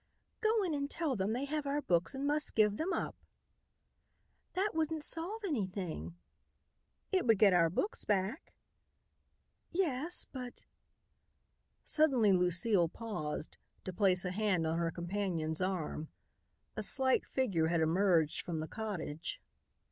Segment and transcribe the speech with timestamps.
[0.39, 3.15] "Go in and tell them they have our books and must give them up."
[4.53, 6.15] "That wouldn't solve anything."
[7.11, 8.51] "It would get our books back."
[9.69, 10.63] "Yes, but"
[11.85, 16.07] Suddenly Lucile paused, to place a hand on her companion's arm.
[16.75, 19.39] A slight figure had emerged from the cottage.